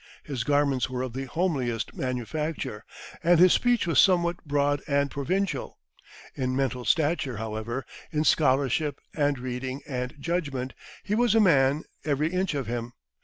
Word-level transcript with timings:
His 0.23 0.43
garments 0.43 0.89
were 0.89 1.03
of 1.03 1.13
the 1.13 1.25
homeliest 1.25 1.93
manufacture, 1.93 2.83
and 3.23 3.39
his 3.39 3.53
speech 3.53 3.85
was 3.85 3.99
somewhat 3.99 4.43
broad 4.43 4.81
and 4.87 5.11
provincial. 5.11 5.77
In 6.33 6.55
mental 6.55 6.85
stature, 6.85 7.37
however, 7.37 7.85
in 8.09 8.23
scholarship 8.23 8.99
and 9.15 9.37
reading 9.37 9.81
and 9.87 10.15
judgment, 10.19 10.73
he 11.03 11.13
was 11.13 11.35
a 11.35 11.39
man, 11.39 11.83
every 12.03 12.33
inch 12.33 12.55
of 12.55 12.65
him. 12.65 12.93